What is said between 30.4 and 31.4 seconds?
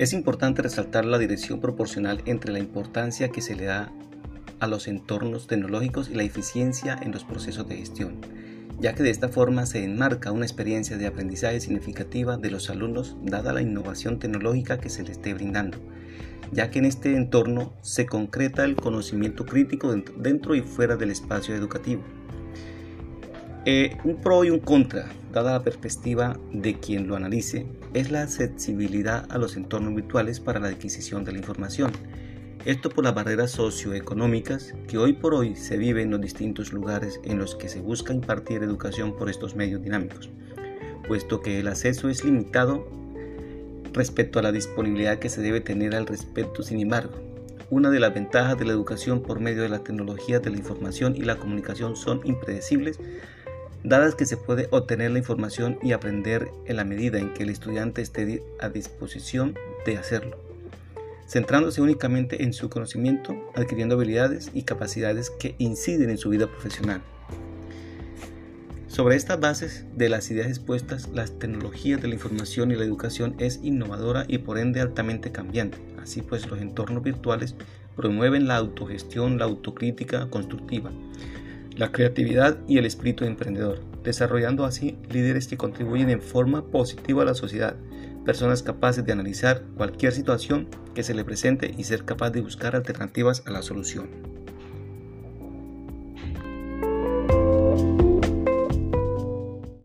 para la adquisición de la